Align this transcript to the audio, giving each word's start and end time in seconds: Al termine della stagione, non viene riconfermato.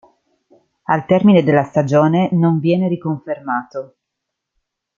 Al 0.85 1.05
termine 1.05 1.43
della 1.43 1.63
stagione, 1.63 2.29
non 2.31 2.59
viene 2.59 2.87
riconfermato. 2.87 3.97